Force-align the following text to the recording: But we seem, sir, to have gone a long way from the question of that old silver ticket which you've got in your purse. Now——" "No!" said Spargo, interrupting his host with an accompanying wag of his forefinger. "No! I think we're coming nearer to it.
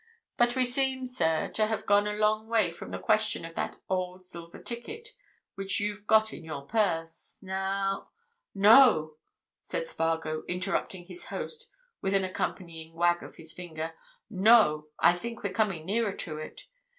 But 0.35 0.55
we 0.55 0.65
seem, 0.65 1.05
sir, 1.05 1.49
to 1.49 1.67
have 1.67 1.85
gone 1.85 2.07
a 2.07 2.13
long 2.15 2.47
way 2.47 2.71
from 2.71 2.89
the 2.89 2.97
question 2.97 3.45
of 3.45 3.53
that 3.53 3.77
old 3.87 4.25
silver 4.25 4.57
ticket 4.57 5.09
which 5.53 5.79
you've 5.79 6.07
got 6.07 6.33
in 6.33 6.43
your 6.43 6.63
purse. 6.65 7.37
Now——" 7.43 8.09
"No!" 8.55 9.17
said 9.61 9.85
Spargo, 9.85 10.41
interrupting 10.47 11.05
his 11.05 11.25
host 11.25 11.67
with 12.01 12.15
an 12.15 12.23
accompanying 12.23 12.95
wag 12.95 13.21
of 13.21 13.35
his 13.35 13.53
forefinger. 13.53 13.93
"No! 14.27 14.87
I 14.97 15.13
think 15.13 15.43
we're 15.43 15.53
coming 15.53 15.85
nearer 15.85 16.13
to 16.13 16.39
it. 16.39 16.61